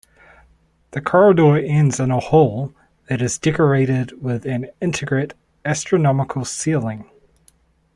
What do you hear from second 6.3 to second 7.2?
ceiling.